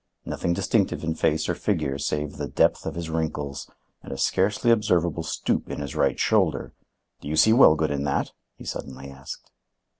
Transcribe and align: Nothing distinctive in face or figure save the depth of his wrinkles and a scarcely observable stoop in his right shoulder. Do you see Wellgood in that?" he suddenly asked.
Nothing 0.25 0.53
distinctive 0.53 1.03
in 1.03 1.13
face 1.13 1.47
or 1.47 1.53
figure 1.53 1.99
save 1.99 2.37
the 2.37 2.47
depth 2.47 2.87
of 2.87 2.95
his 2.95 3.07
wrinkles 3.07 3.69
and 4.01 4.11
a 4.11 4.17
scarcely 4.17 4.71
observable 4.71 5.21
stoop 5.21 5.69
in 5.69 5.79
his 5.79 5.95
right 5.95 6.19
shoulder. 6.19 6.73
Do 7.19 7.27
you 7.27 7.35
see 7.35 7.53
Wellgood 7.53 7.91
in 7.91 8.03
that?" 8.05 8.31
he 8.55 8.65
suddenly 8.65 9.11
asked. 9.11 9.51